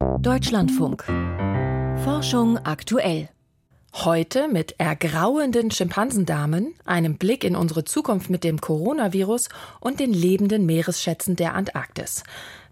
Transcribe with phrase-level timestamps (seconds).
[0.00, 1.04] Deutschlandfunk.
[2.04, 3.28] Forschung aktuell.
[3.92, 10.64] Heute mit ergrauenden Schimpansendamen, einem Blick in unsere Zukunft mit dem Coronavirus und den lebenden
[10.64, 12.22] Meeresschätzen der Antarktis.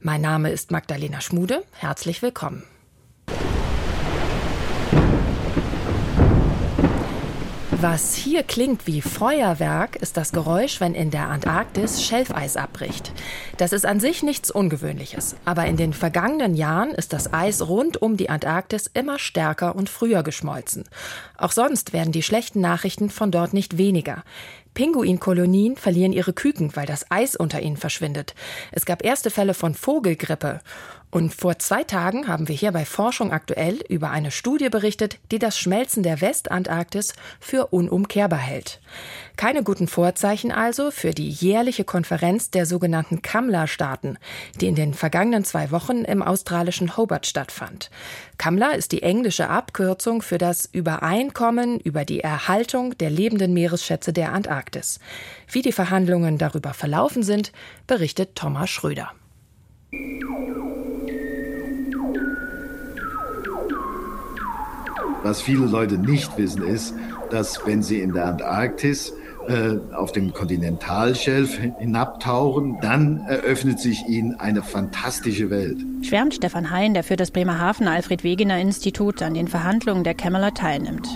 [0.00, 1.64] Mein Name ist Magdalena Schmude.
[1.72, 2.64] Herzlich willkommen.
[7.80, 13.12] Was hier klingt wie Feuerwerk, ist das Geräusch, wenn in der Antarktis Schelfeis abbricht.
[13.56, 18.02] Das ist an sich nichts Ungewöhnliches, aber in den vergangenen Jahren ist das Eis rund
[18.02, 20.86] um die Antarktis immer stärker und früher geschmolzen.
[21.36, 24.24] Auch sonst werden die schlechten Nachrichten von dort nicht weniger.
[24.74, 28.34] Pinguinkolonien verlieren ihre Küken, weil das Eis unter ihnen verschwindet.
[28.72, 30.60] Es gab erste Fälle von Vogelgrippe.
[31.10, 35.38] Und vor zwei Tagen haben wir hier bei Forschung aktuell über eine Studie berichtet, die
[35.38, 38.80] das Schmelzen der Westantarktis für unumkehrbar hält.
[39.36, 44.18] Keine guten Vorzeichen also für die jährliche Konferenz der sogenannten Kamla-Staaten,
[44.60, 47.90] die in den vergangenen zwei Wochen im australischen Hobart stattfand.
[48.36, 54.32] Kamla ist die englische Abkürzung für das Übereinkommen über die Erhaltung der lebenden Meeresschätze der
[54.32, 55.00] Antarktis.
[55.50, 57.52] Wie die Verhandlungen darüber verlaufen sind,
[57.86, 59.12] berichtet Thomas Schröder.
[65.22, 66.94] Was viele Leute nicht wissen, ist,
[67.30, 69.14] dass wenn sie in der Antarktis
[69.48, 75.78] äh, auf dem Kontinentalschelf hinabtauchen, dann eröffnet sich ihnen eine fantastische Welt.
[76.02, 80.52] Schwärmt Stefan Hein, der für das Bremerhaven Alfred Wegener Institut an den Verhandlungen der Kämmerer
[80.52, 81.08] teilnimmt.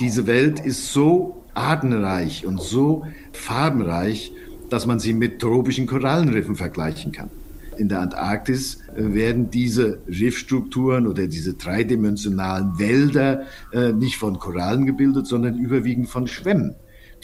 [0.00, 4.32] Diese Welt ist so artenreich und so farbenreich,
[4.70, 7.30] dass man sie mit tropischen Korallenriffen vergleichen kann
[7.78, 14.86] in der Antarktis äh, werden diese Riffstrukturen oder diese dreidimensionalen Wälder äh, nicht von Korallen
[14.86, 16.74] gebildet, sondern überwiegend von Schwämmen,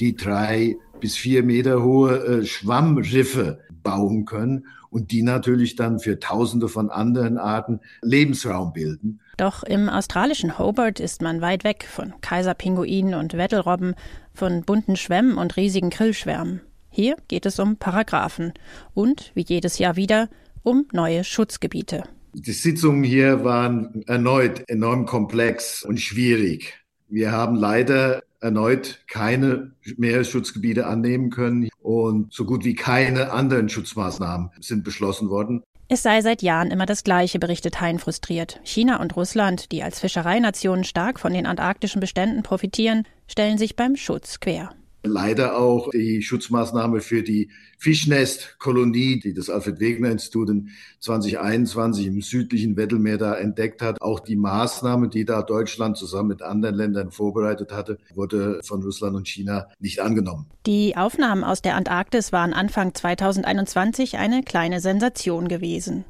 [0.00, 6.20] die drei bis vier Meter hohe äh, Schwammriffe bauen können und die natürlich dann für
[6.20, 9.20] Tausende von anderen Arten Lebensraum bilden.
[9.36, 13.96] Doch im australischen Hobart ist man weit weg von Kaiserpinguinen und Wettelrobben,
[14.32, 16.60] von bunten Schwämmen und riesigen Grillschwärmen.
[16.90, 18.52] Hier geht es um Paragraphen
[18.94, 20.28] und, wie jedes Jahr wieder,
[20.64, 22.02] um neue Schutzgebiete.
[22.32, 26.74] Die Sitzungen hier waren erneut enorm komplex und schwierig.
[27.08, 34.50] Wir haben leider erneut keine Meeresschutzgebiete annehmen können und so gut wie keine anderen Schutzmaßnahmen
[34.60, 35.62] sind beschlossen worden.
[35.88, 38.58] Es sei seit Jahren immer das Gleiche, berichtet Hein frustriert.
[38.64, 43.94] China und Russland, die als Fischereinationen stark von den antarktischen Beständen profitieren, stellen sich beim
[43.94, 44.70] Schutz quer.
[45.06, 50.70] Leider auch die Schutzmaßnahme für die Fischnestkolonie, die das Alfred Wegener Institut in
[51.00, 54.00] 2021 im südlichen Weddellmeer da entdeckt hat.
[54.00, 59.14] Auch die Maßnahme, die da Deutschland zusammen mit anderen Ländern vorbereitet hatte, wurde von Russland
[59.14, 60.46] und China nicht angenommen.
[60.64, 66.06] Die Aufnahmen aus der Antarktis waren Anfang 2021 eine kleine Sensation gewesen.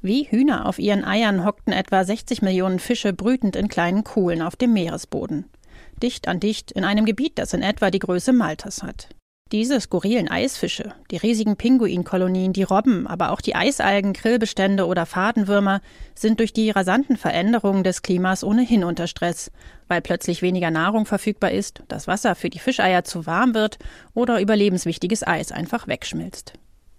[0.00, 4.54] Wie Hühner auf ihren Eiern hockten etwa 60 Millionen Fische brütend in kleinen Kuhlen auf
[4.54, 5.46] dem Meeresboden
[6.02, 9.08] dicht an dicht in einem Gebiet, das in etwa die Größe Maltas hat.
[9.52, 15.82] Diese skurrilen Eisfische, die riesigen Pinguinkolonien, die Robben, aber auch die Eisalgen, Grillbestände oder Fadenwürmer
[16.16, 19.52] sind durch die rasanten Veränderungen des Klimas ohnehin unter Stress,
[19.86, 23.78] weil plötzlich weniger Nahrung verfügbar ist, das Wasser für die Fischeier zu warm wird
[24.14, 26.54] oder überlebenswichtiges Eis einfach wegschmilzt.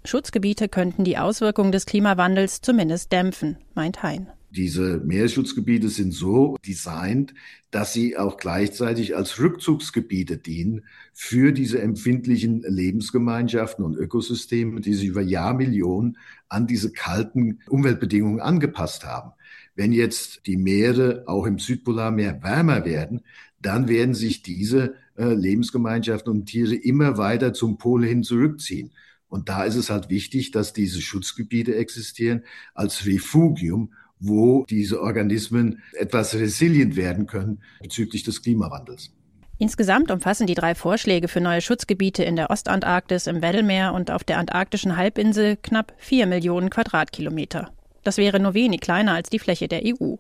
[0.06, 4.32] Schutzgebiete könnten die Auswirkungen des Klimawandels zumindest dämpfen, meint Hein.
[4.58, 7.36] Diese Meeresschutzgebiete sind so designt,
[7.70, 15.10] dass sie auch gleichzeitig als Rückzugsgebiete dienen für diese empfindlichen Lebensgemeinschaften und Ökosysteme, die sich
[15.10, 16.18] über Jahrmillionen
[16.50, 19.34] an diese kalten Umweltbedingungen angepasst haben.
[19.76, 23.22] Wenn jetzt die Meere auch im Südpolarmeer wärmer werden,
[23.62, 28.90] dann werden sich diese äh, Lebensgemeinschaften und Tiere immer weiter zum Pol hin zurückziehen.
[29.30, 32.42] Und da ist es halt wichtig, dass diese Schutzgebiete existieren
[32.74, 39.12] als Refugium, wo diese Organismen etwas resilient werden können bezüglich des Klimawandels.
[39.60, 44.24] Insgesamt umfassen die drei Vorschläge für neue Schutzgebiete in der Ostantarktis, im Weddellmeer und auf
[44.24, 47.72] der antarktischen Halbinsel knapp vier Millionen Quadratkilometer.
[48.04, 50.16] Das wäre nur wenig kleiner als die Fläche der EU.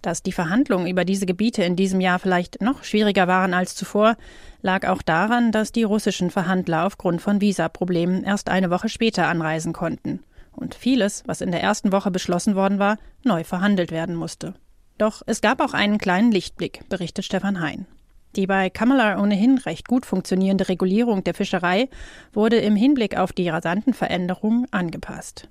[0.00, 4.16] Dass die Verhandlungen über diese Gebiete in diesem Jahr vielleicht noch schwieriger waren als zuvor,
[4.62, 9.72] lag auch daran, dass die russischen Verhandler aufgrund von Visaproblemen erst eine Woche später anreisen
[9.74, 10.20] konnten
[10.58, 14.54] und vieles, was in der ersten Woche beschlossen worden war, neu verhandelt werden musste.
[14.98, 17.86] Doch es gab auch einen kleinen Lichtblick, berichtet Stefan Hein.
[18.36, 21.88] Die bei Kamala ohnehin recht gut funktionierende Regulierung der Fischerei
[22.32, 25.48] wurde im Hinblick auf die rasanten Veränderungen angepasst.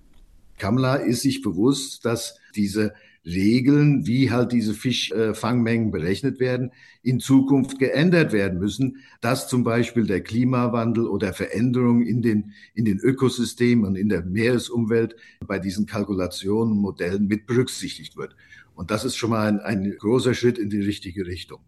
[0.57, 2.93] Kamala ist sich bewusst, dass diese
[3.27, 6.71] Regeln, wie halt diese Fischfangmengen berechnet werden,
[7.03, 12.85] in Zukunft geändert werden müssen, dass zum Beispiel der Klimawandel oder Veränderungen in den, in
[12.85, 15.15] den Ökosystemen und in der Meeresumwelt
[15.45, 18.35] bei diesen Kalkulationen und Modellen mit berücksichtigt wird.
[18.75, 21.59] Und das ist schon mal ein, ein großer Schritt in die richtige Richtung.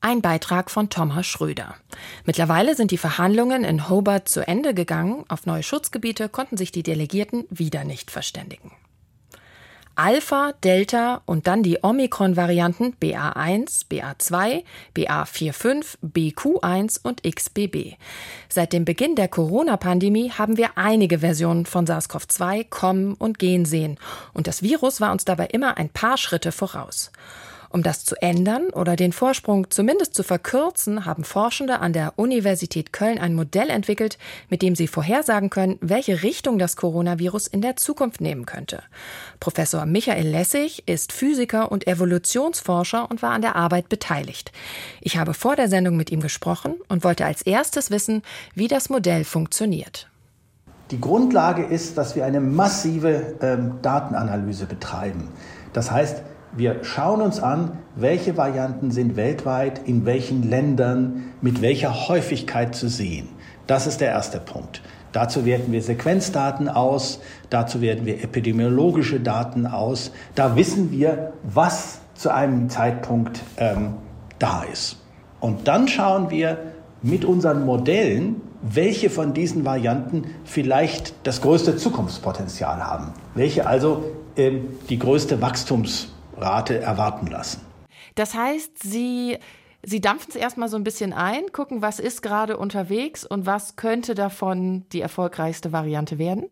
[0.00, 1.76] Ein Beitrag von Thomas Schröder.
[2.26, 5.24] Mittlerweile sind die Verhandlungen in Hobart zu Ende gegangen.
[5.28, 8.70] Auf neue Schutzgebiete konnten sich die Delegierten wieder nicht verständigen.
[9.96, 14.64] Alpha, Delta und dann die Omikron-Varianten BA1, BA2,
[14.96, 17.96] BA45, BQ1 und XBB.
[18.48, 23.98] Seit dem Beginn der Corona-Pandemie haben wir einige Versionen von SARS-CoV-2 kommen und gehen sehen.
[24.32, 27.12] Und das Virus war uns dabei immer ein paar Schritte voraus.
[27.74, 32.92] Um das zu ändern oder den Vorsprung zumindest zu verkürzen, haben Forschende an der Universität
[32.92, 34.16] Köln ein Modell entwickelt,
[34.48, 38.84] mit dem sie vorhersagen können, welche Richtung das Coronavirus in der Zukunft nehmen könnte.
[39.40, 44.52] Professor Michael Lessig ist Physiker und Evolutionsforscher und war an der Arbeit beteiligt.
[45.00, 48.22] Ich habe vor der Sendung mit ihm gesprochen und wollte als erstes wissen,
[48.54, 50.08] wie das Modell funktioniert.
[50.92, 55.26] Die Grundlage ist, dass wir eine massive ähm, Datenanalyse betreiben.
[55.72, 56.22] Das heißt,
[56.56, 62.88] wir schauen uns an, welche Varianten sind weltweit, in welchen Ländern, mit welcher Häufigkeit zu
[62.88, 63.28] sehen.
[63.66, 64.82] Das ist der erste Punkt.
[65.12, 70.10] Dazu werten wir Sequenzdaten aus, dazu werten wir epidemiologische Daten aus.
[70.34, 73.94] Da wissen wir, was zu einem Zeitpunkt ähm,
[74.38, 74.98] da ist.
[75.40, 76.58] Und dann schauen wir
[77.02, 84.04] mit unseren Modellen, welche von diesen Varianten vielleicht das größte Zukunftspotenzial haben, welche also
[84.36, 87.60] ähm, die größte Wachstums Rate erwarten lassen.
[88.14, 89.38] Das heißt, Sie,
[89.82, 93.76] Sie dampfen es erstmal so ein bisschen ein, gucken, was ist gerade unterwegs und was
[93.76, 96.46] könnte davon die erfolgreichste Variante werden?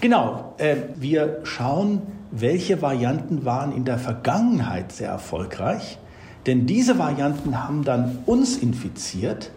[0.00, 5.98] Genau, äh, wir schauen, welche Varianten waren in der Vergangenheit sehr erfolgreich,
[6.46, 9.50] denn diese Varianten haben dann uns infiziert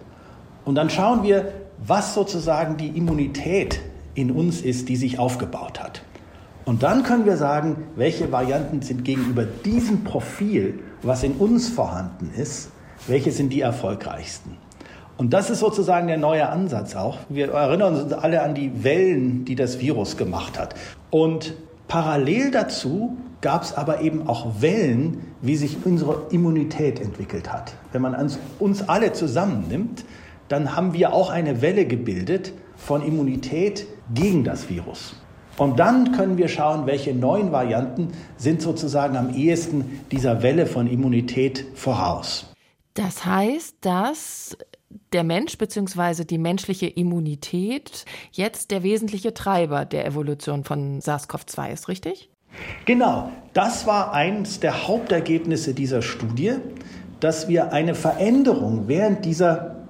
[0.66, 3.82] und dann schauen wir, was sozusagen die Immunität
[4.14, 6.04] in uns ist, die sich aufgebaut hat.
[6.66, 12.32] Und dann können wir sagen, welche Varianten sind gegenüber diesem Profil, was in uns vorhanden
[12.36, 12.70] ist,
[13.08, 14.58] welche sind die erfolgreichsten.
[15.18, 17.18] Und das ist sozusagen der neue Ansatz auch.
[17.30, 20.76] Wir erinnern uns alle an die Wellen, die das Virus gemacht hat.
[21.10, 21.56] Und
[21.88, 27.74] parallel dazu gab es aber eben auch Wellen, wie sich unsere Immunität entwickelt hat.
[27.92, 28.16] Wenn man
[28.60, 30.06] uns alle zusammennimmt,
[30.48, 35.16] dann haben wir auch eine Welle gebildet von Immunität gegen das Virus.
[35.58, 40.88] Und dann können wir schauen, welche neuen Varianten sind sozusagen am ehesten dieser Welle von
[40.88, 42.52] Immunität voraus.
[42.94, 44.58] Das heißt, dass
[45.14, 46.26] der Mensch bzw.
[46.26, 52.30] die menschliche Immunität jetzt der wesentliche Treiber der Evolution von SARS-CoV-2 ist, richtig?
[52.86, 56.56] Genau, das war eines der Hauptergebnisse dieser Studie,
[57.22, 59.81] dass wir eine Veränderung während dieser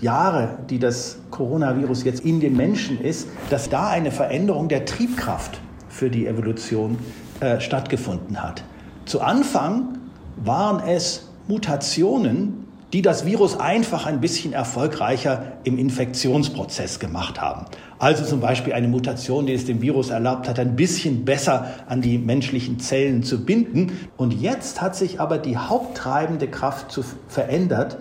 [0.00, 5.60] Jahre, die das Coronavirus jetzt in den Menschen ist, dass da eine Veränderung der Triebkraft
[5.88, 6.98] für die Evolution
[7.40, 8.64] äh, stattgefunden hat.
[9.06, 9.98] Zu Anfang
[10.36, 17.66] waren es Mutationen, die das Virus einfach ein bisschen erfolgreicher im Infektionsprozess gemacht haben.
[17.98, 22.02] Also zum Beispiel eine Mutation, die es dem Virus erlaubt hat, ein bisschen besser an
[22.02, 23.98] die menschlichen Zellen zu binden.
[24.16, 27.98] Und jetzt hat sich aber die haupttreibende Kraft zu verändert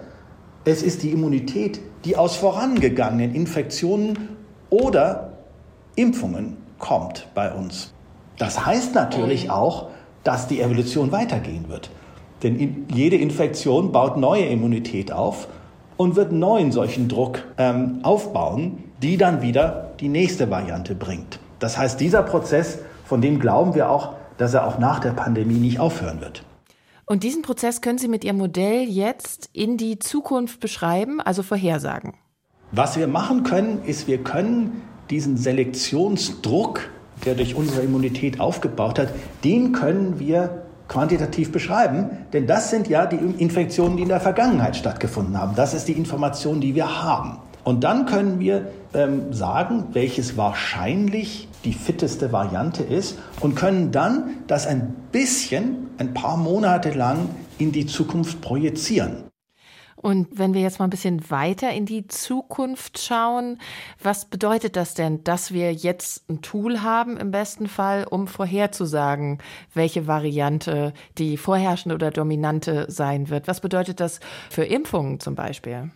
[0.65, 4.29] es ist die Immunität, die aus vorangegangenen Infektionen
[4.69, 5.33] oder
[5.95, 7.93] Impfungen kommt bei uns.
[8.37, 9.89] Das heißt natürlich auch,
[10.23, 11.89] dass die Evolution weitergehen wird.
[12.41, 15.47] Denn jede Infektion baut neue Immunität auf
[15.97, 21.39] und wird neuen solchen Druck ähm, aufbauen, die dann wieder die nächste Variante bringt.
[21.59, 25.59] Das heißt, dieser Prozess, von dem glauben wir auch, dass er auch nach der Pandemie
[25.59, 26.43] nicht aufhören wird.
[27.05, 32.13] Und diesen Prozess können Sie mit Ihrem Modell jetzt in die Zukunft beschreiben, also vorhersagen.
[32.71, 36.89] Was wir machen können, ist, wir können diesen Selektionsdruck,
[37.25, 39.09] der durch unsere Immunität aufgebaut hat,
[39.43, 44.75] den können wir quantitativ beschreiben, denn das sind ja die Infektionen, die in der Vergangenheit
[44.75, 45.55] stattgefunden haben.
[45.55, 47.39] Das ist die Information, die wir haben.
[47.63, 54.37] Und dann können wir ähm, sagen, welches wahrscheinlich die fitteste Variante ist und können dann
[54.47, 59.23] das ein bisschen, ein paar Monate lang in die Zukunft projizieren.
[60.03, 63.57] Und wenn wir jetzt mal ein bisschen weiter in die Zukunft schauen,
[64.01, 69.37] was bedeutet das denn, dass wir jetzt ein Tool haben im besten Fall, um vorherzusagen,
[69.73, 73.47] welche Variante die vorherrschende oder dominante sein wird?
[73.47, 75.91] Was bedeutet das für Impfungen zum Beispiel?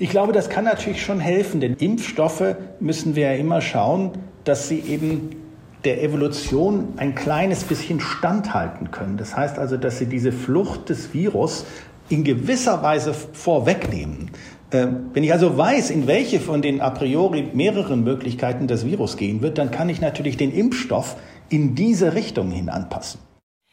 [0.00, 4.12] Ich glaube, das kann natürlich schon helfen, denn Impfstoffe müssen wir ja immer schauen,
[4.44, 5.36] dass sie eben
[5.84, 9.18] der Evolution ein kleines bisschen standhalten können.
[9.18, 11.66] Das heißt also, dass sie diese Flucht des Virus
[12.08, 14.30] in gewisser Weise vorwegnehmen.
[14.72, 19.18] Ähm, wenn ich also weiß, in welche von den a priori mehreren Möglichkeiten das Virus
[19.18, 21.16] gehen wird, dann kann ich natürlich den Impfstoff
[21.50, 23.20] in diese Richtung hin anpassen.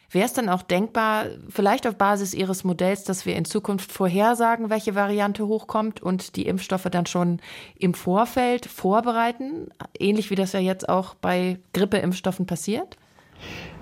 [0.10, 4.70] Wäre es dann auch denkbar, vielleicht auf Basis Ihres Modells, dass wir in Zukunft vorhersagen,
[4.70, 7.40] welche Variante hochkommt und die Impfstoffe dann schon
[7.78, 12.98] im Vorfeld vorbereiten, ähnlich wie das ja jetzt auch bei Grippeimpfstoffen passiert?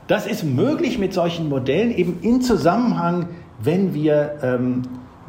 [0.07, 3.29] Das ist möglich mit solchen Modellen eben in Zusammenhang,
[3.59, 4.81] wenn wir ähm,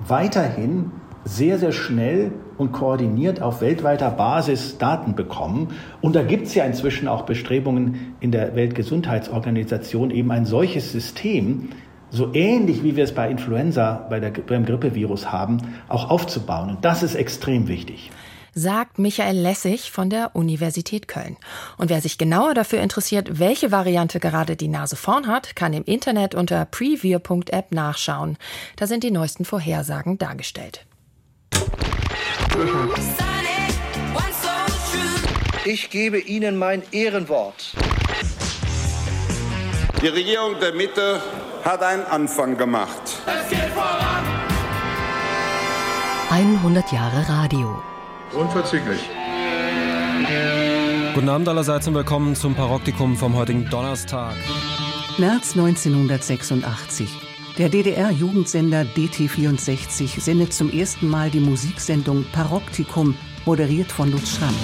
[0.06, 0.92] weiterhin
[1.26, 5.74] sehr, sehr schnell und koordiniert auf weltweiter Basis Daten bekommen.
[6.00, 11.70] Und da gibt es ja inzwischen auch Bestrebungen in der Weltgesundheitsorganisation, eben ein solches System,
[12.10, 16.70] so ähnlich wie wir es bei Influenza, bei der, beim Grippevirus haben, auch aufzubauen.
[16.70, 18.10] Und das ist extrem wichtig
[18.58, 21.36] sagt Michael Lessig von der Universität Köln.
[21.76, 25.84] Und wer sich genauer dafür interessiert, welche Variante gerade die Nase vorn hat, kann im
[25.84, 28.38] Internet unter preview.app nachschauen.
[28.76, 30.85] Da sind die neuesten Vorhersagen dargestellt.
[35.64, 37.74] Ich gebe Ihnen mein Ehrenwort.
[40.00, 41.20] Die Regierung der Mitte
[41.64, 43.02] hat einen Anfang gemacht.
[43.26, 44.24] Es geht voran!
[46.30, 47.82] 100 Jahre Radio.
[48.32, 49.00] Unverzüglich.
[51.14, 54.34] Guten Abend allerseits und willkommen zum Paroptikum vom heutigen Donnerstag.
[55.18, 57.25] März 1986.
[57.58, 63.14] Der DDR-Jugendsender DT64 sendet zum ersten Mal die Musiksendung Paroptikum,
[63.46, 64.54] moderiert von Lutz Schramm.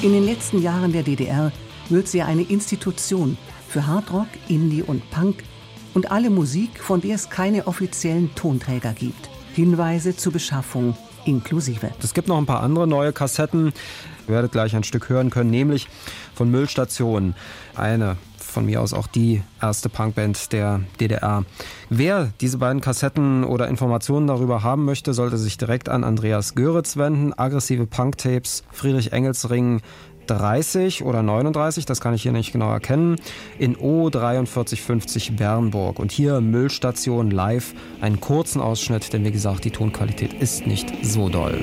[0.00, 1.52] In den letzten Jahren der DDR
[1.90, 3.36] wird sie eine Institution
[3.68, 5.44] für Hardrock, Indie und Punk
[5.92, 9.28] und alle Musik, von der es keine offiziellen Tonträger gibt.
[9.52, 10.96] Hinweise zur Beschaffung
[11.26, 11.90] inklusive.
[12.02, 13.74] Es gibt noch ein paar andere neue Kassetten.
[14.26, 15.86] Ihr werdet gleich ein Stück hören können, nämlich
[16.34, 17.34] von Müllstation.
[17.74, 18.16] Eine
[18.52, 21.44] von mir aus auch die erste Punkband der DDR.
[21.90, 26.96] Wer diese beiden Kassetten oder Informationen darüber haben möchte, sollte sich direkt an Andreas Göritz
[26.96, 27.32] wenden.
[27.36, 29.80] Aggressive Punktapes, Friedrich Engelsring
[30.26, 33.16] 30 oder 39, das kann ich hier nicht genau erkennen,
[33.58, 35.98] in O4350 Bernburg.
[35.98, 41.28] Und hier Müllstation live, einen kurzen Ausschnitt, denn wie gesagt, die Tonqualität ist nicht so
[41.28, 41.58] doll.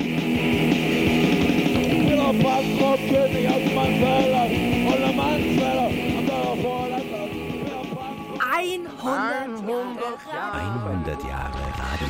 [10.28, 12.08] 100 Jahre Radio.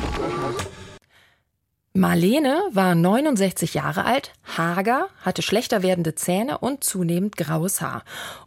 [1.93, 8.03] Marlene war 69 Jahre alt, hager, hatte schlechter werdende Zähne und zunehmend graues Haar.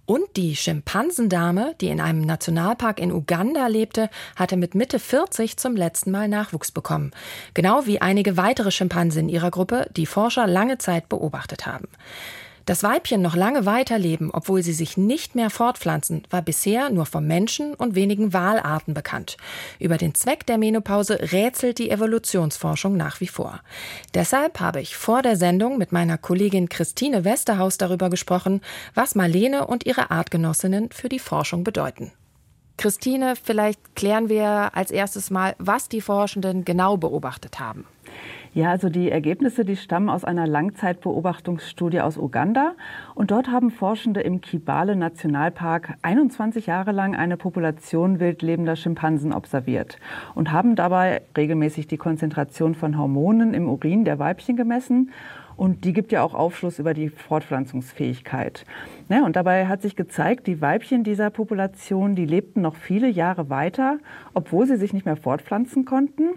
[0.06, 5.76] Und die Schimpansendame, die in einem Nationalpark in Uganda lebte, hatte mit Mitte 40 zum
[5.76, 7.12] letzten Mal Nachwuchs bekommen.
[7.52, 11.88] Genau wie einige weitere Schimpansen in ihrer Gruppe, die Forscher lange Zeit beobachtet haben.
[12.66, 17.26] Das Weibchen noch lange weiterleben, obwohl sie sich nicht mehr fortpflanzen, war bisher nur vom
[17.26, 19.36] Menschen und wenigen Walarten bekannt.
[19.78, 23.60] Über den Zweck der Menopause rätselt die Evolutionsforschung nach wie vor.
[24.14, 28.62] Deshalb habe ich vor der Sendung mit meiner Kollegin Christine Westerhaus darüber gesprochen,
[28.94, 32.12] was Marlene und ihre Artgenossinnen für die Forschung bedeuten.
[32.78, 37.86] Christine, vielleicht klären wir als erstes mal, was die Forschenden genau beobachtet haben.
[38.54, 42.74] Ja, also die Ergebnisse, die stammen aus einer Langzeitbeobachtungsstudie aus Uganda.
[43.16, 49.98] Und dort haben Forschende im Kibale Nationalpark 21 Jahre lang eine Population wildlebender Schimpansen observiert
[50.36, 55.10] und haben dabei regelmäßig die Konzentration von Hormonen im Urin der Weibchen gemessen.
[55.56, 58.66] Und die gibt ja auch Aufschluss über die Fortpflanzungsfähigkeit.
[59.08, 63.50] Ja, und dabei hat sich gezeigt, die Weibchen dieser Population, die lebten noch viele Jahre
[63.50, 63.98] weiter,
[64.32, 66.30] obwohl sie sich nicht mehr fortpflanzen konnten.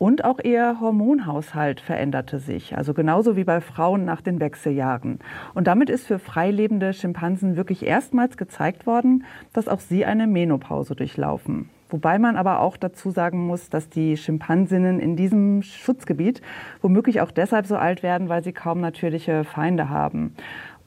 [0.00, 5.18] Und auch ihr Hormonhaushalt veränderte sich, also genauso wie bei Frauen nach den Wechseljahren.
[5.52, 10.94] Und damit ist für freilebende Schimpansen wirklich erstmals gezeigt worden, dass auch sie eine Menopause
[10.94, 11.68] durchlaufen.
[11.90, 16.40] Wobei man aber auch dazu sagen muss, dass die Schimpansinnen in diesem Schutzgebiet
[16.80, 20.34] womöglich auch deshalb so alt werden, weil sie kaum natürliche Feinde haben.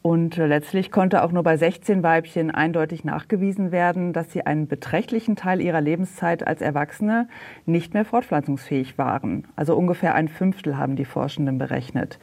[0.03, 5.37] Und letztlich konnte auch nur bei 16 Weibchen eindeutig nachgewiesen werden, dass sie einen beträchtlichen
[5.37, 7.29] Teil ihrer Lebenszeit als Erwachsene
[7.65, 9.47] nicht mehr fortpflanzungsfähig waren.
[9.55, 12.19] Also ungefähr ein Fünftel haben die Forschenden berechnet.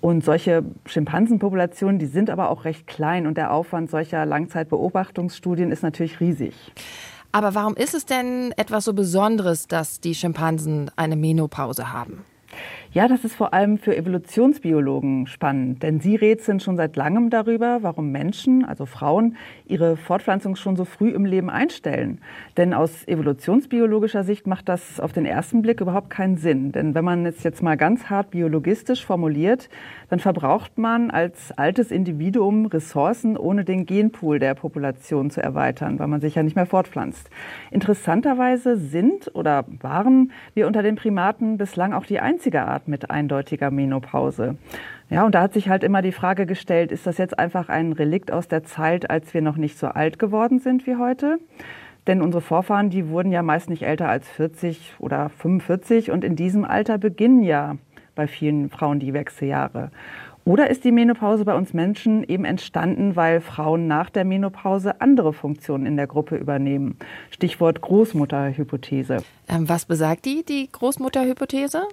[0.00, 5.82] Und solche Schimpansenpopulationen, die sind aber auch recht klein und der Aufwand solcher Langzeitbeobachtungsstudien ist
[5.82, 6.54] natürlich riesig.
[7.32, 12.24] Aber warum ist es denn etwas so Besonderes, dass die Schimpansen eine Menopause haben?
[12.94, 17.78] Ja, das ist vor allem für Evolutionsbiologen spannend, denn sie rätseln schon seit langem darüber,
[17.80, 19.36] warum Menschen, also Frauen,
[19.66, 22.20] ihre Fortpflanzung schon so früh im Leben einstellen.
[22.56, 26.70] Denn aus evolutionsbiologischer Sicht macht das auf den ersten Blick überhaupt keinen Sinn.
[26.70, 29.68] Denn wenn man es jetzt mal ganz hart biologistisch formuliert,
[30.08, 36.06] dann verbraucht man als altes Individuum Ressourcen, ohne den Genpool der Population zu erweitern, weil
[36.06, 37.28] man sich ja nicht mehr fortpflanzt.
[37.72, 43.70] Interessanterweise sind oder waren wir unter den Primaten bislang auch die einzige Art, mit eindeutiger
[43.70, 44.56] Menopause.
[45.10, 47.92] Ja, und da hat sich halt immer die Frage gestellt, ist das jetzt einfach ein
[47.92, 51.38] Relikt aus der Zeit, als wir noch nicht so alt geworden sind wie heute?
[52.06, 56.36] Denn unsere Vorfahren, die wurden ja meist nicht älter als 40 oder 45 und in
[56.36, 57.76] diesem Alter beginnen ja
[58.14, 59.90] bei vielen Frauen die Wechseljahre.
[60.46, 65.32] Oder ist die Menopause bei uns Menschen eben entstanden, weil Frauen nach der Menopause andere
[65.32, 66.98] Funktionen in der Gruppe übernehmen?
[67.30, 69.18] Stichwort Großmutterhypothese.
[69.48, 71.84] Ähm, was besagt die, die Großmutterhypothese?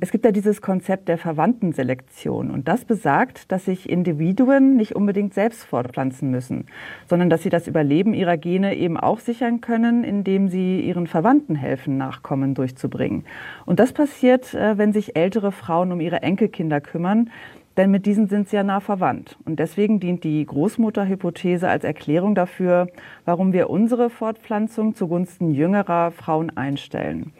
[0.00, 5.34] Es gibt ja dieses Konzept der Verwandtenselektion und das besagt, dass sich Individuen nicht unbedingt
[5.34, 6.66] selbst fortpflanzen müssen,
[7.08, 11.54] sondern dass sie das Überleben ihrer Gene eben auch sichern können, indem sie ihren Verwandten
[11.54, 13.24] helfen, Nachkommen durchzubringen.
[13.66, 17.30] Und das passiert, äh, wenn sich ältere Frauen um ihre Enkelkinder kümmern,
[17.76, 19.36] denn mit diesen sind sie ja nah verwandt.
[19.44, 22.88] Und deswegen dient die Großmutterhypothese als Erklärung dafür,
[23.24, 27.32] warum wir unsere Fortpflanzung zugunsten jüngerer Frauen einstellen.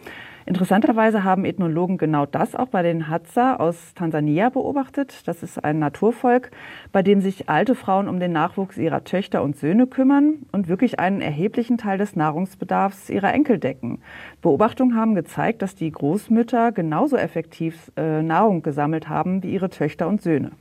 [0.44, 5.22] Interessanterweise haben Ethnologen genau das auch bei den Hadza aus Tansania beobachtet.
[5.26, 6.50] Das ist ein Naturvolk,
[6.90, 10.98] bei dem sich alte Frauen um den Nachwuchs ihrer Töchter und Söhne kümmern und wirklich
[10.98, 14.00] einen erheblichen Teil des Nahrungsbedarfs ihrer Enkel decken.
[14.40, 20.08] Beobachtungen haben gezeigt, dass die Großmütter genauso effektiv äh, Nahrung gesammelt haben wie ihre Töchter
[20.08, 20.52] und Söhne.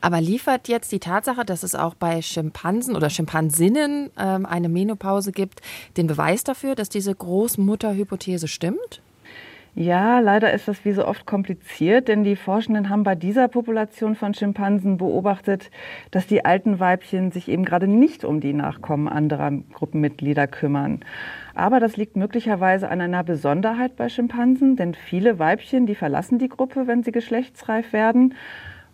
[0.00, 5.32] Aber liefert jetzt die Tatsache, dass es auch bei Schimpansen oder Schimpansinnen ähm, eine Menopause
[5.32, 5.62] gibt,
[5.96, 9.00] den Beweis dafür, dass diese Großmutterhypothese stimmt?
[9.76, 14.14] Ja, leider ist das wie so oft kompliziert, denn die Forschenden haben bei dieser Population
[14.14, 15.68] von Schimpansen beobachtet,
[16.12, 21.00] dass die alten Weibchen sich eben gerade nicht um die Nachkommen anderer Gruppenmitglieder kümmern.
[21.56, 26.48] Aber das liegt möglicherweise an einer Besonderheit bei Schimpansen, denn viele Weibchen, die verlassen die
[26.48, 28.34] Gruppe, wenn sie geschlechtsreif werden.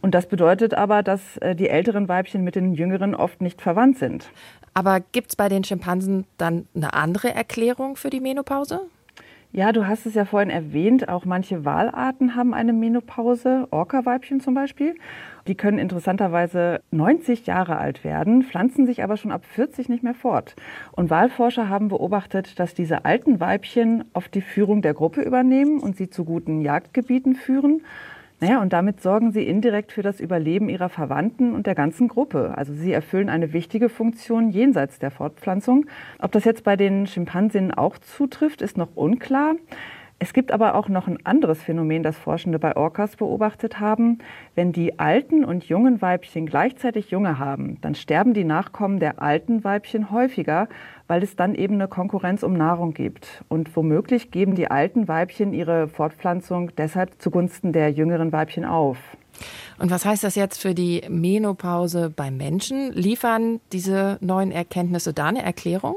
[0.00, 3.99] Und das bedeutet aber, dass äh, die älteren Weibchen mit den jüngeren oft nicht verwandt
[3.99, 4.30] sind.
[4.72, 8.80] Aber gibt es bei den Schimpansen dann eine andere Erklärung für die Menopause?
[9.52, 14.54] Ja, du hast es ja vorhin erwähnt, auch manche Walarten haben eine Menopause, Orca-Weibchen zum
[14.54, 14.95] Beispiel.
[15.49, 20.14] Die können interessanterweise 90 Jahre alt werden, pflanzen sich aber schon ab 40 nicht mehr
[20.14, 20.54] fort.
[20.92, 25.97] Und Wahlforscher haben beobachtet, dass diese alten Weibchen oft die Führung der Gruppe übernehmen und
[25.97, 27.82] sie zu guten Jagdgebieten führen.
[28.43, 32.55] Naja, und damit sorgen sie indirekt für das Überleben ihrer Verwandten und der ganzen Gruppe.
[32.57, 35.85] Also sie erfüllen eine wichtige Funktion jenseits der Fortpflanzung.
[36.19, 39.57] Ob das jetzt bei den Schimpansinnen auch zutrifft, ist noch unklar.
[40.23, 44.19] Es gibt aber auch noch ein anderes Phänomen, das Forschende bei Orcas beobachtet haben.
[44.54, 49.65] Wenn die alten und jungen Weibchen gleichzeitig Junge haben, dann sterben die Nachkommen der alten
[49.65, 50.69] Weibchen häufiger,
[51.06, 53.43] weil es dann eben eine Konkurrenz um Nahrung gibt.
[53.49, 58.99] Und womöglich geben die alten Weibchen ihre Fortpflanzung deshalb zugunsten der jüngeren Weibchen auf.
[59.78, 62.93] Und was heißt das jetzt für die Menopause beim Menschen?
[62.93, 65.97] Liefern diese neuen Erkenntnisse da eine Erklärung?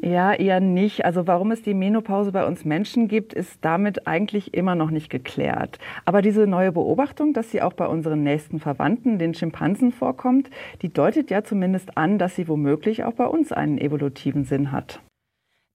[0.00, 1.04] Ja, eher nicht.
[1.04, 5.08] Also warum es die Menopause bei uns Menschen gibt, ist damit eigentlich immer noch nicht
[5.08, 5.78] geklärt.
[6.04, 10.50] Aber diese neue Beobachtung, dass sie auch bei unseren nächsten Verwandten, den Schimpansen, vorkommt,
[10.82, 15.00] die deutet ja zumindest an, dass sie womöglich auch bei uns einen evolutiven Sinn hat.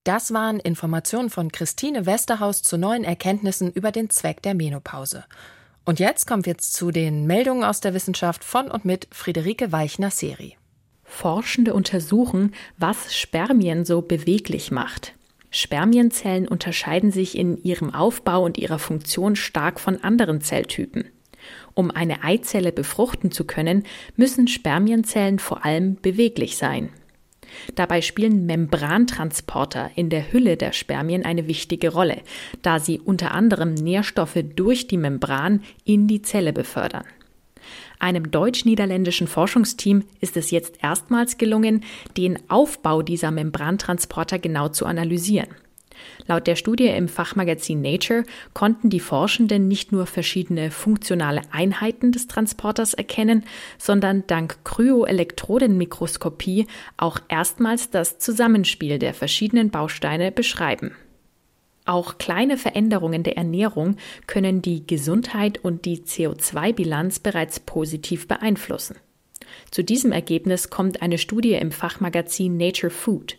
[0.04, 5.26] Das waren Informationen von Christine Westerhaus zu neuen Erkenntnissen über den Zweck der Menopause.
[5.86, 10.56] Und jetzt kommen wir zu den Meldungen aus der Wissenschaft von und mit Friederike Weichner-Seri.
[11.10, 15.16] Forschende untersuchen, was Spermien so beweglich macht.
[15.52, 21.06] Spermienzellen unterscheiden sich in ihrem Aufbau und ihrer Funktion stark von anderen Zelltypen.
[21.74, 23.84] Um eine Eizelle befruchten zu können,
[24.16, 26.90] müssen Spermienzellen vor allem beweglich sein.
[27.74, 32.22] Dabei spielen Membrantransporter in der Hülle der Spermien eine wichtige Rolle,
[32.62, 37.06] da sie unter anderem Nährstoffe durch die Membran in die Zelle befördern.
[38.00, 41.84] Einem deutsch-niederländischen Forschungsteam ist es jetzt erstmals gelungen,
[42.18, 45.50] den Aufbau dieser Membrantransporter genau zu analysieren.
[46.28, 52.28] Laut der Studie im Fachmagazin Nature konnten die Forschenden nicht nur verschiedene funktionale Einheiten des
[52.28, 53.44] Transporters erkennen,
[53.78, 56.68] sondern dank Kryoelektronenmikroskopie
[56.98, 60.92] auch erstmals das Zusammenspiel der verschiedenen Bausteine beschreiben.
[61.90, 63.96] Auch kleine Veränderungen der Ernährung
[64.28, 68.98] können die Gesundheit und die CO2-Bilanz bereits positiv beeinflussen.
[69.72, 73.38] Zu diesem Ergebnis kommt eine Studie im Fachmagazin Nature Food.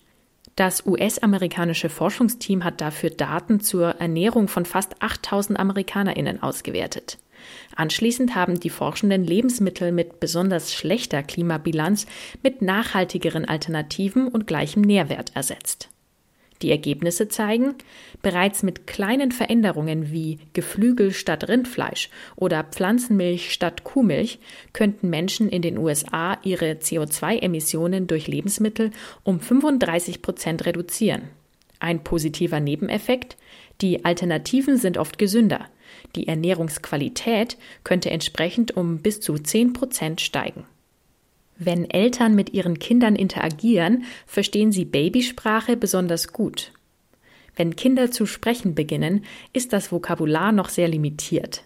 [0.56, 7.18] Das US-amerikanische Forschungsteam hat dafür Daten zur Ernährung von fast 8000 Amerikanerinnen ausgewertet.
[7.76, 12.06] Anschließend haben die Forschenden Lebensmittel mit besonders schlechter Klimabilanz
[12.42, 15.88] mit nachhaltigeren Alternativen und gleichem Nährwert ersetzt.
[16.62, 17.74] Die Ergebnisse zeigen,
[18.22, 24.38] bereits mit kleinen Veränderungen wie Geflügel statt Rindfleisch oder Pflanzenmilch statt Kuhmilch
[24.72, 28.90] könnten Menschen in den USA ihre CO2-Emissionen durch Lebensmittel
[29.22, 31.22] um 35 Prozent reduzieren.
[31.78, 33.38] Ein positiver Nebeneffekt,
[33.80, 35.66] die Alternativen sind oft gesünder.
[36.14, 40.64] Die Ernährungsqualität könnte entsprechend um bis zu 10 Prozent steigen.
[41.62, 46.72] Wenn Eltern mit ihren Kindern interagieren, verstehen sie Babysprache besonders gut.
[47.54, 51.64] Wenn Kinder zu sprechen beginnen, ist das Vokabular noch sehr limitiert.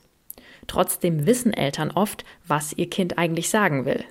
[0.67, 4.03] Trotzdem wissen Eltern oft, was ihr Kind eigentlich sagen will.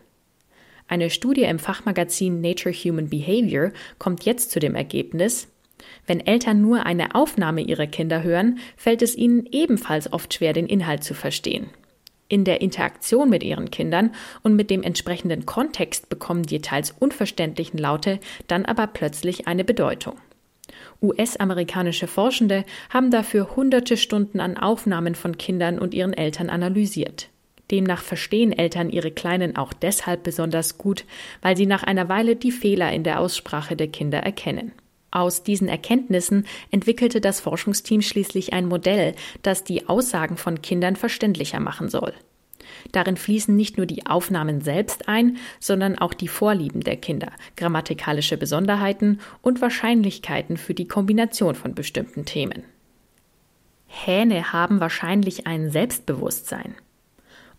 [0.87, 5.49] Eine Studie im Fachmagazin Nature Human Behavior kommt jetzt zu dem Ergebnis,
[6.07, 10.67] wenn Eltern nur eine Aufnahme ihrer Kinder hören, fällt es ihnen ebenfalls oft schwer, den
[10.67, 11.67] Inhalt zu verstehen.
[12.27, 17.77] In der Interaktion mit ihren Kindern und mit dem entsprechenden Kontext bekommen die teils unverständlichen
[17.77, 20.15] Laute dann aber plötzlich eine Bedeutung.
[21.01, 27.29] US-amerikanische Forschende haben dafür hunderte Stunden an Aufnahmen von Kindern und ihren Eltern analysiert.
[27.71, 31.05] Demnach verstehen Eltern ihre Kleinen auch deshalb besonders gut,
[31.41, 34.73] weil sie nach einer Weile die Fehler in der Aussprache der Kinder erkennen.
[35.13, 41.60] Aus diesen Erkenntnissen entwickelte das Forschungsteam schließlich ein Modell, das die Aussagen von Kindern verständlicher
[41.60, 42.15] machen soll.
[42.91, 48.38] Darin fließen nicht nur die Aufnahmen selbst ein, sondern auch die Vorlieben der Kinder, grammatikalische
[48.38, 52.63] Besonderheiten und Wahrscheinlichkeiten für die Kombination von bestimmten Themen.
[53.86, 56.73] Hähne haben wahrscheinlich ein Selbstbewusstsein.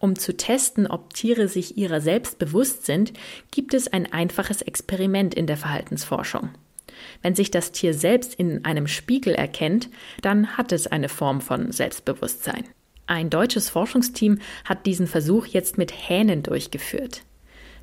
[0.01, 3.12] Um zu testen, ob Tiere sich ihrer selbst bewusst sind,
[3.53, 6.51] gibt es ein einfaches Experiment in der Verhaltensforschung.
[7.22, 9.88] Wenn sich das Tier selbst in einem Spiegel erkennt,
[10.22, 12.64] dann hat es eine Form von Selbstbewusstsein.
[13.07, 17.22] Ein deutsches Forschungsteam hat diesen Versuch jetzt mit Hähnen durchgeführt.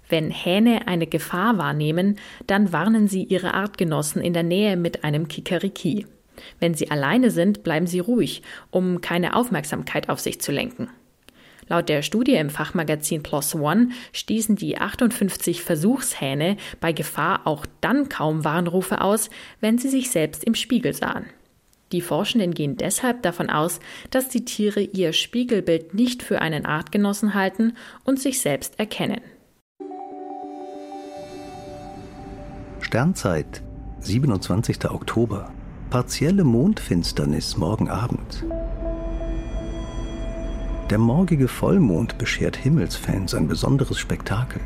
[0.10, 5.28] Wenn Hähne eine Gefahr wahrnehmen, dann warnen sie ihre Artgenossen in der Nähe mit einem
[5.28, 6.06] Kikeriki.
[6.60, 10.89] Wenn sie alleine sind, bleiben sie ruhig, um keine Aufmerksamkeit auf sich zu lenken.
[11.72, 18.10] Laut der Studie im Fachmagazin PLOS ONE stießen die 58 Versuchshähne bei Gefahr auch dann
[18.10, 19.30] kaum Warnrufe aus,
[19.62, 21.28] wenn sie sich selbst im Spiegel sahen.
[21.94, 23.80] Die Forschenden gehen deshalb davon aus,
[24.10, 29.22] dass die Tiere ihr Spiegelbild nicht für einen Artgenossen halten und sich selbst erkennen.
[32.82, 33.64] Sternzeit,
[34.02, 34.92] 27.
[34.92, 35.54] Oktober.
[35.90, 38.44] Partielle Mondfinsternis morgen Abend.
[40.91, 44.60] Der morgige Vollmond beschert Himmelsfans ein besonderes Spektakel.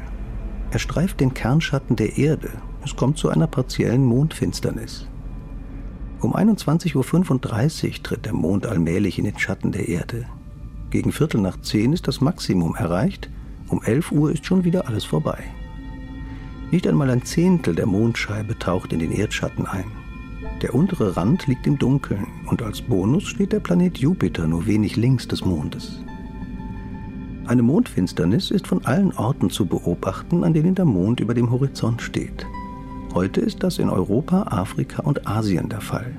[0.72, 2.50] Er streift den Kernschatten der Erde.
[2.84, 5.06] Es kommt zu einer partiellen Mondfinsternis.
[6.22, 10.26] Um 21.35 Uhr tritt der Mond allmählich in den Schatten der Erde.
[10.90, 13.30] Gegen Viertel nach zehn ist das Maximum erreicht.
[13.68, 15.44] Um 11 Uhr ist schon wieder alles vorbei.
[16.72, 19.92] Nicht einmal ein Zehntel der Mondscheibe taucht in den Erdschatten ein.
[20.64, 24.96] Der untere Rand liegt im Dunkeln und als Bonus steht der Planet Jupiter nur wenig
[24.96, 26.00] links des Mondes.
[27.48, 32.02] Eine Mondfinsternis ist von allen Orten zu beobachten, an denen der Mond über dem Horizont
[32.02, 32.48] steht.
[33.14, 36.12] Heute ist das in Europa, Afrika und Asien der Fall.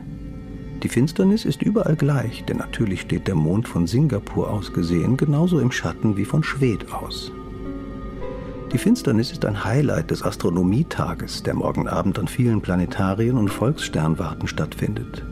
[0.85, 5.59] Die Finsternis ist überall gleich, denn natürlich steht der Mond von Singapur aus gesehen genauso
[5.59, 7.33] im Schatten wie von Schwed aus.
[8.73, 14.47] Die Finsternis ist ein Highlight des Astronomietages, der morgen Abend an vielen Planetarien und Volkssternwarten
[14.47, 15.25] stattfindet.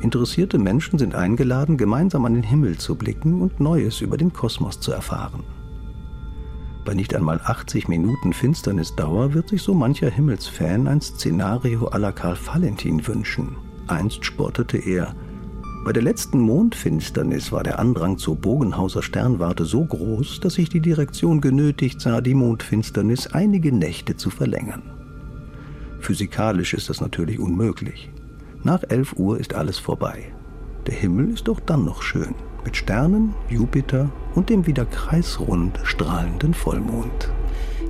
[0.00, 4.78] Interessierte Menschen sind eingeladen, gemeinsam an den Himmel zu blicken und Neues über den Kosmos
[4.80, 5.42] zu erfahren.
[6.84, 12.12] Bei nicht einmal 80 Minuten Finsternisdauer wird sich so mancher Himmelsfan ein Szenario à la
[12.12, 13.56] Karl Valentin wünschen.
[13.88, 15.14] Einst spottete er,
[15.86, 20.80] bei der letzten Mondfinsternis war der Andrang zur Bogenhauser Sternwarte so groß, dass sich die
[20.80, 24.82] Direktion genötigt sah, die Mondfinsternis einige Nächte zu verlängern.
[26.00, 28.10] Physikalisch ist das natürlich unmöglich.
[28.66, 30.32] Nach 11 Uhr ist alles vorbei.
[30.88, 36.52] Der Himmel ist doch dann noch schön, mit Sternen, Jupiter und dem wieder kreisrund strahlenden
[36.52, 37.30] Vollmond.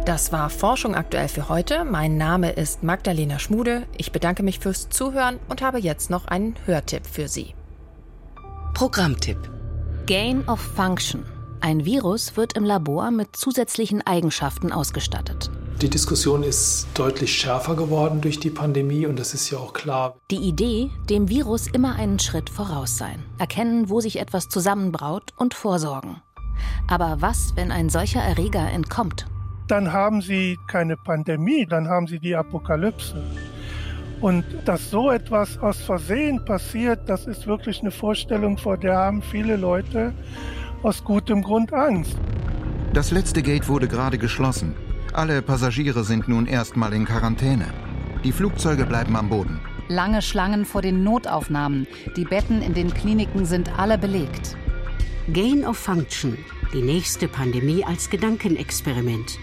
[0.04, 1.86] Das war Forschung aktuell für heute.
[1.86, 3.84] Mein Name ist Magdalena Schmude.
[3.96, 7.54] Ich bedanke mich fürs Zuhören und habe jetzt noch einen Hörtipp für Sie.
[8.74, 9.38] Programmtipp.
[10.04, 11.24] Gain of Function.
[11.62, 15.50] Ein Virus wird im Labor mit zusätzlichen Eigenschaften ausgestattet.
[15.82, 20.16] Die Diskussion ist deutlich schärfer geworden durch die Pandemie und das ist ja auch klar.
[20.30, 25.52] Die Idee, dem Virus immer einen Schritt voraus sein, erkennen, wo sich etwas zusammenbraut und
[25.52, 26.22] vorsorgen.
[26.88, 29.26] Aber was, wenn ein solcher Erreger entkommt?
[29.68, 33.22] Dann haben Sie keine Pandemie, dann haben Sie die Apokalypse.
[34.22, 39.20] Und dass so etwas aus Versehen passiert, das ist wirklich eine Vorstellung, vor der haben
[39.20, 40.14] viele Leute
[40.82, 42.16] aus gutem Grund Angst.
[42.94, 44.74] Das letzte Gate wurde gerade geschlossen.
[45.16, 47.72] Alle Passagiere sind nun erstmal in Quarantäne.
[48.22, 49.58] Die Flugzeuge bleiben am Boden.
[49.88, 51.86] Lange Schlangen vor den Notaufnahmen.
[52.18, 54.58] Die Betten in den Kliniken sind alle belegt.
[55.32, 56.36] Gain of Function.
[56.74, 59.38] Die nächste Pandemie als Gedankenexperiment.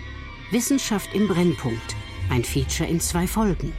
[0.52, 1.96] Wissenschaft im Brennpunkt.
[2.30, 3.74] Ein Feature in zwei Folgen.